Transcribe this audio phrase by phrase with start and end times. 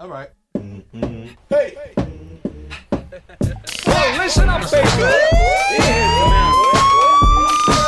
[0.00, 0.30] All right.
[0.56, 1.26] Mm-hmm.
[1.50, 1.76] Hey.
[1.76, 1.92] hey.
[3.86, 4.88] well, listen up, baby.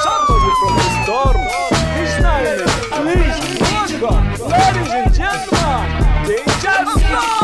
[0.02, 1.38] Somebody from the storm,
[1.96, 3.92] his name is Please
[4.42, 7.42] Ladies and gentlemen, they just know.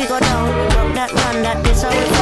[0.00, 0.70] you go down.
[0.70, 2.15] Drop that one, that this how we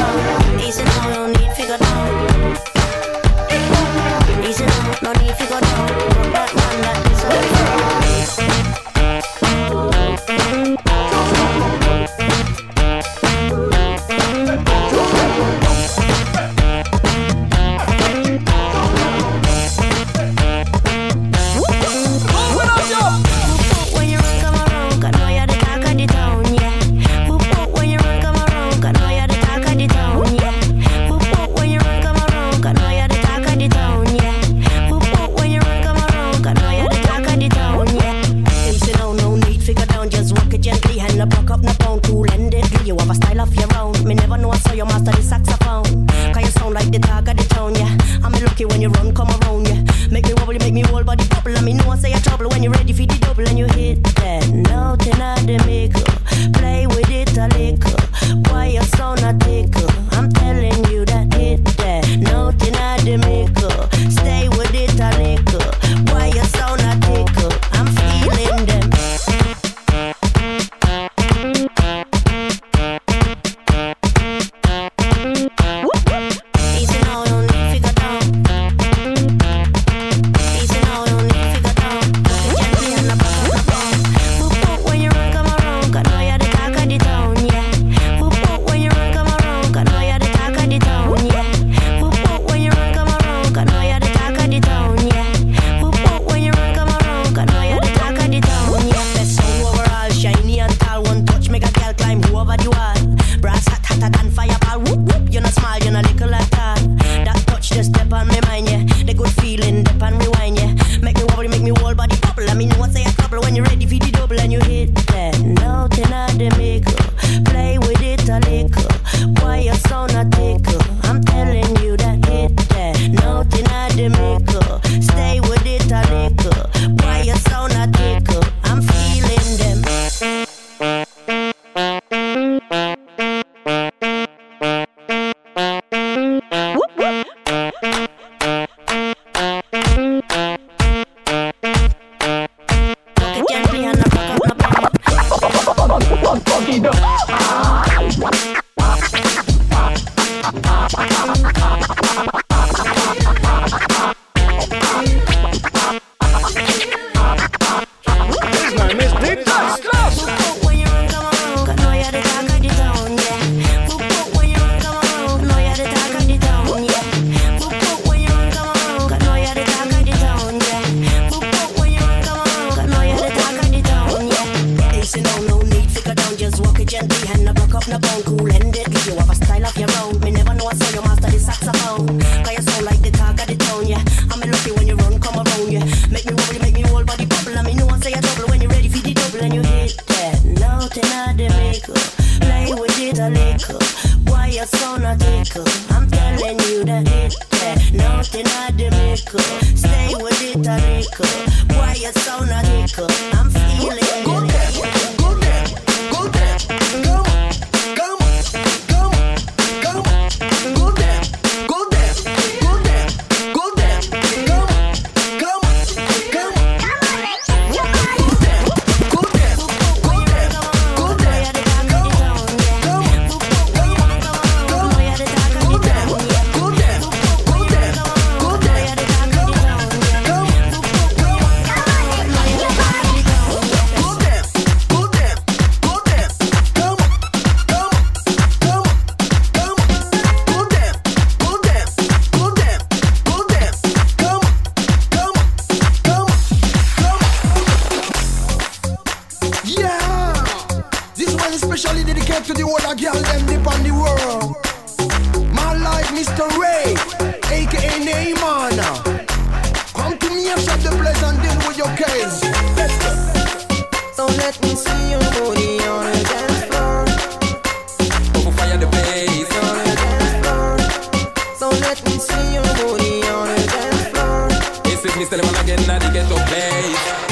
[271.85, 274.47] let me see your booty on the dance floor.
[274.91, 277.24] It's with me, Stellman again, now they get up place.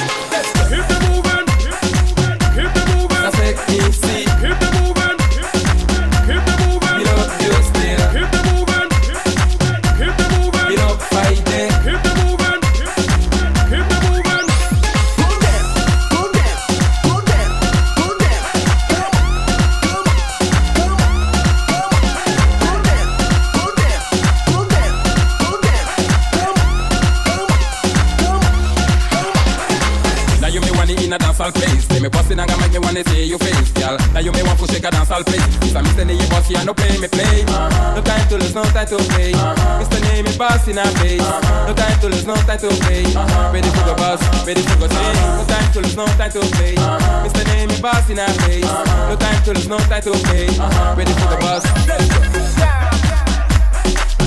[35.14, 35.38] all play.
[35.62, 37.46] If I miss the name, boss, you no play me play.
[37.46, 37.96] Uh-huh.
[37.96, 39.34] No time to lose, no time to play.
[39.34, 39.82] Uh-huh.
[39.82, 41.22] It's name, it boss in a face.
[41.22, 41.68] Uh-huh.
[41.68, 43.06] No time to lose, no time to play.
[43.06, 43.54] Uh-huh.
[43.54, 45.14] Ready for the boss, ready to go, say.
[45.38, 46.76] No time to lose, no time to play.
[46.76, 47.26] Uh-huh.
[47.26, 48.66] It's name, it boss in a face.
[48.66, 49.10] Uh-huh.
[49.10, 50.48] No time to lose, no time to play.
[50.50, 50.96] Uh-huh.
[50.98, 51.64] Ready for the boss.
[51.88, 52.20] Let's go.
[52.58, 52.90] Yeah.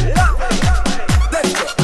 [0.06, 0.30] Yeah.
[1.32, 1.75] Let's go.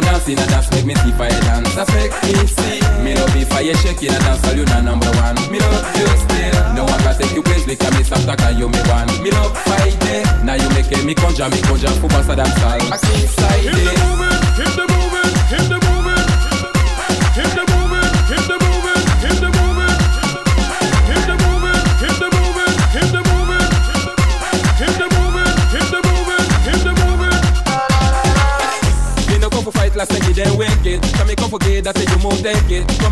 [0.00, 1.76] Dance in a dance make me see fire dance.
[1.92, 2.80] Make me see.
[3.04, 5.36] Me love if fire shake in a dance, all you not number one.
[5.50, 6.74] Me love you still.
[6.74, 9.10] No one can take you place because me stop talking you me one.
[9.22, 10.44] Me love fight it.
[10.44, 12.92] Now you make me conjure, me conjure for bossa dance all.
[12.92, 14.81] I see side it.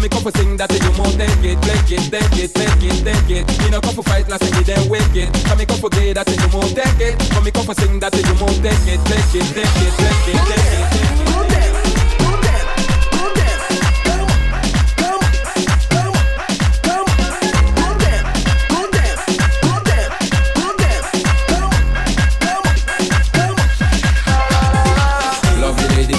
[0.01, 3.05] me come for sing that you more take it, take it, take it, take it,
[3.05, 3.45] take it.
[3.61, 5.29] Me no come for fight, last me then wicked.
[5.45, 7.19] Come me come for gay that you more take it.
[7.31, 10.29] Come me come for sing that you more take it, take it, take it, take
[10.33, 11.31] it, take it.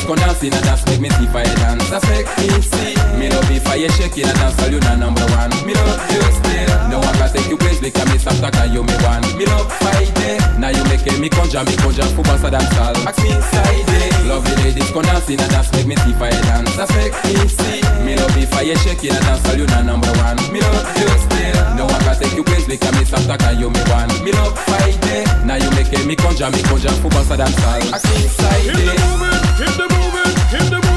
[0.07, 3.51] Gonna see that that's make me see fire dance, that's make me see me love
[3.53, 5.53] if fire shake in a dance all you not number one.
[5.61, 6.73] Me love you still.
[6.89, 9.21] No one can take you place because me stop talking you me one.
[9.37, 10.41] Me love fight it.
[10.57, 12.97] Now you make me conjure, me conjure for bossa dance all.
[13.05, 14.25] Ask me inside it.
[14.25, 16.73] Love the ladies come dance in a dance make me see fire dance.
[16.73, 17.85] That's make me see.
[18.01, 20.41] Me love if fire shake in a dance all you not number one.
[20.49, 21.57] Me love you still.
[21.77, 24.09] No one can take you place because me stop talking you me one.
[24.25, 25.29] Me love fight it.
[25.45, 27.85] Now you make me conjure, me conjure for bossa dance all.
[27.93, 29.01] Ask me inside Keep the it.
[29.05, 29.41] moving.
[29.61, 30.33] Keep the moving.
[30.49, 30.90] Keep the moving.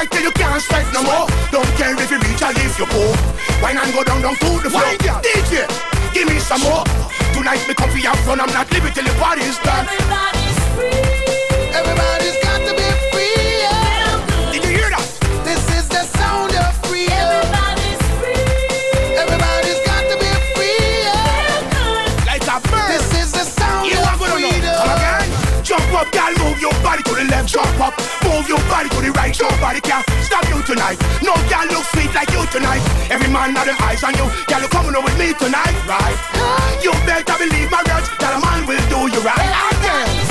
[0.00, 1.26] Strike till you can't strike no more.
[1.52, 3.12] Don't care if you reach or if you poor.
[3.60, 4.96] Why not go down, down to the floor?
[4.96, 5.68] DJ,
[6.14, 6.84] give me some more.
[7.36, 9.84] Tonight me comfy out front, I'm not leaving till the party's done.
[9.84, 11.04] Everybody's free.
[11.76, 13.60] Everybody's got to be free.
[13.60, 14.48] yeah.
[14.56, 15.04] Did you hear that?
[15.44, 17.20] This is the sound of freedom.
[17.20, 18.40] Everybody's free.
[19.20, 20.80] Everybody's got to be free.
[21.12, 21.44] yeah.
[21.44, 22.24] Feel good.
[22.24, 22.88] Lights are burn.
[22.88, 24.48] This is the sound You of are gonna know.
[24.48, 24.80] freedom.
[24.80, 25.28] Come again.
[25.60, 26.39] Jump up, girl, move your
[26.90, 27.94] body to the left, jump up.
[28.26, 30.98] Move your body to the right, nobody can stop you tonight.
[31.22, 32.82] No girl look sweet like you tonight.
[33.10, 34.26] Every man had them eyes on you.
[34.50, 36.18] Girl, you coming over with me tonight, right?
[36.82, 39.38] You better believe my words that a man will do you right.
[39.38, 40.29] Everybody's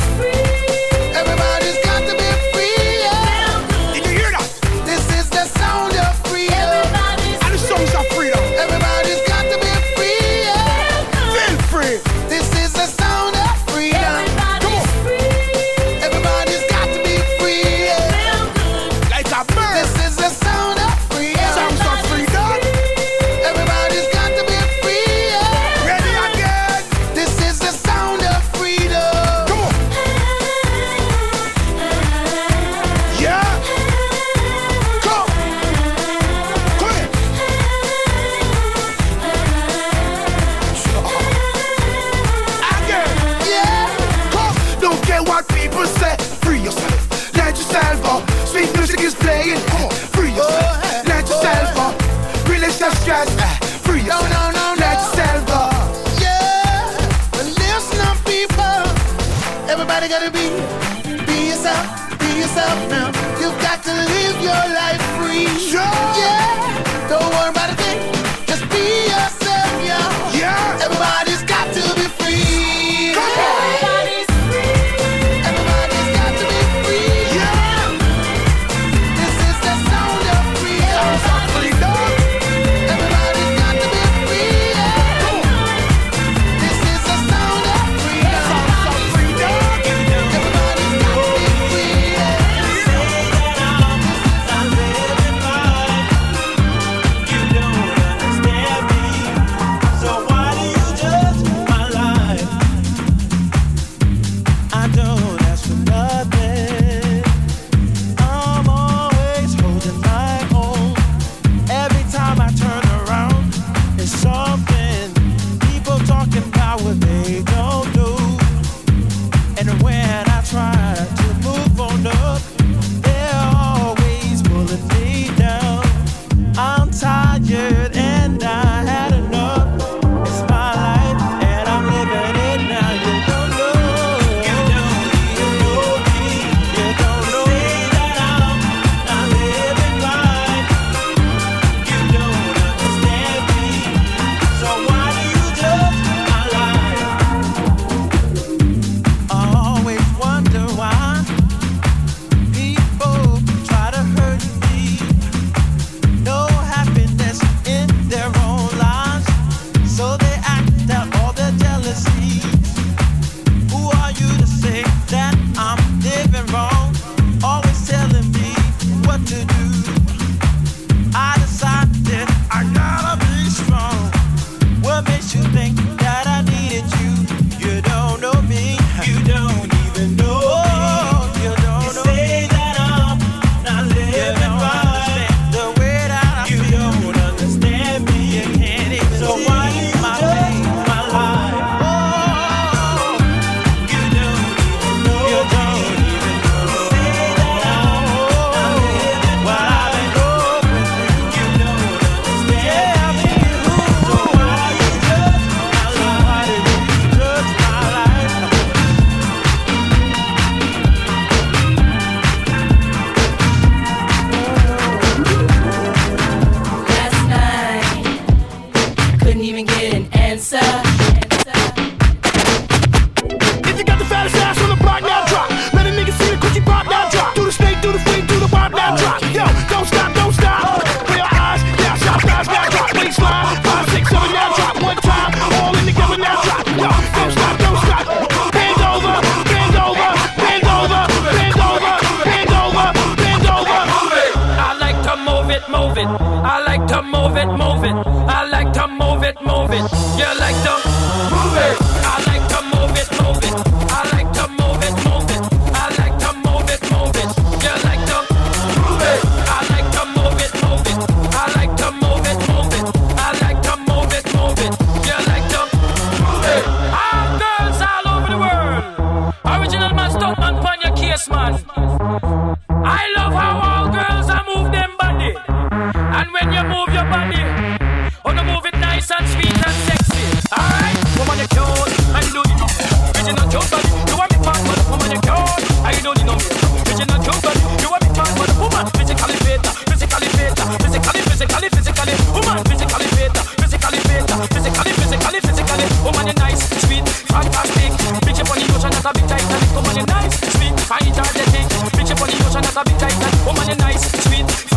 [271.29, 271.78] man.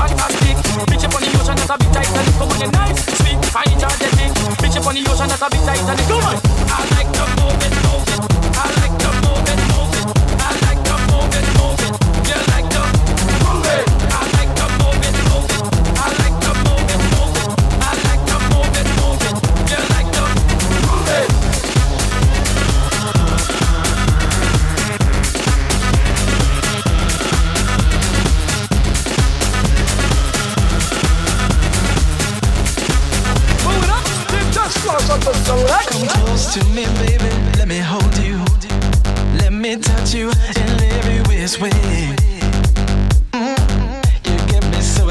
[0.09, 0.57] fantastic.
[0.89, 2.35] Bitch up on the ocean, that's a bit Titanic.
[2.39, 4.33] Come on, you're nice, sweet, fine, energetic.
[4.59, 6.07] Bitch up on the ocean, that's a bit Titanic.
[6.09, 6.52] Come on.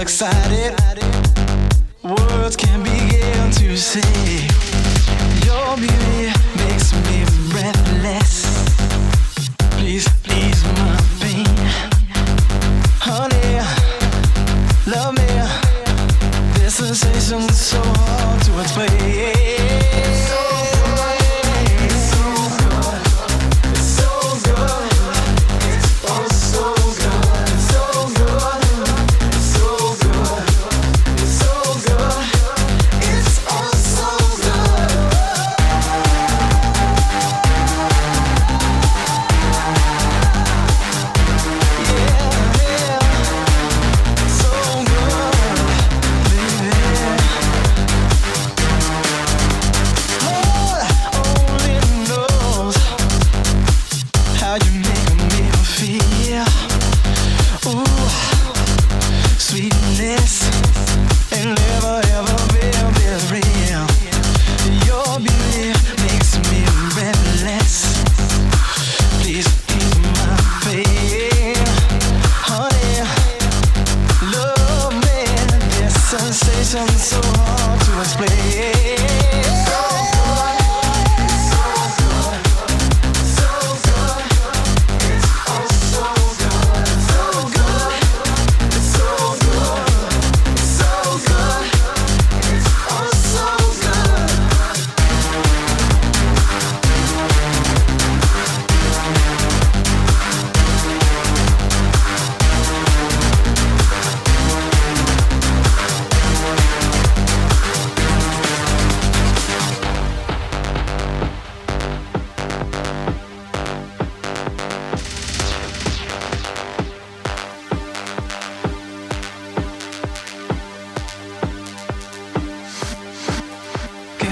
[0.01, 1.00] excited.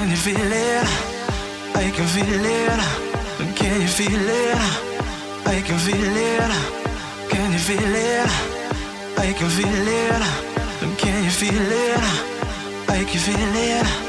[0.10, 0.88] Can you feel it?
[1.76, 3.56] I can feel it.
[3.56, 4.58] Can you feel it?
[5.46, 7.30] I can feel it.
[7.30, 8.30] Can you feel it?
[9.20, 10.98] I can feel it.
[10.98, 12.90] Can you feel it?
[12.90, 14.09] I can feel it.